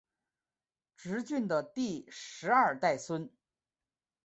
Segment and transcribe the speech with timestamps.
[0.97, 3.29] 挚峻的第十二代孙。